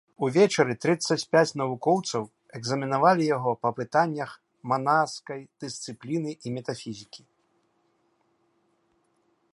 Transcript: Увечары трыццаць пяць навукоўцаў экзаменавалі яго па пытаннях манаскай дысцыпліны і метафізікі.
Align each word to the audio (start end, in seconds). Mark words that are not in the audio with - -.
Увечары 0.25 0.73
трыццаць 0.85 1.25
пяць 1.33 1.57
навукоўцаў 1.61 2.23
экзаменавалі 2.61 3.23
яго 3.37 3.51
па 3.65 3.69
пытаннях 3.81 4.31
манаскай 4.73 5.39
дысцыпліны 5.65 6.31
і 6.45 6.57
метафізікі. 6.59 7.23